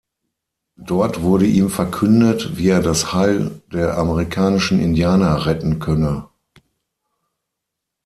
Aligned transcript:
Dort 0.81 1.21
wurde 1.21 1.45
ihm 1.45 1.69
verkündet, 1.69 2.57
wie 2.57 2.69
er 2.69 2.81
das 2.81 3.13
Heil 3.13 3.61
der 3.71 3.99
amerikanischen 3.99 4.79
Indianer 4.79 5.45
retten 5.45 5.77
könne. 5.77 6.25